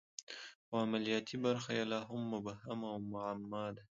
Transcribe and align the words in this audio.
خو 0.67 0.73
عملیاتي 0.85 1.35
برخه 1.45 1.71
یې 1.77 1.83
لا 1.91 1.99
هم 2.09 2.21
مبهم 2.33 2.79
او 2.91 2.97
معما 3.11 3.65
ده 3.75 3.83